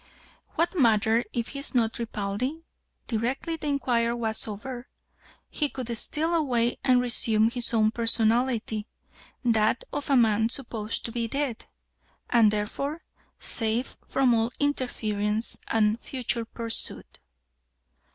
[0.55, 2.63] "What matter if he is not Ripaldi?
[3.05, 4.87] Directly the inquiry was over,
[5.51, 8.87] he could steal away and resume his own personality
[9.45, 11.67] that of a man supposed to be dead,
[12.31, 13.03] and therefore
[13.37, 17.19] safe from all interference and future pursuit."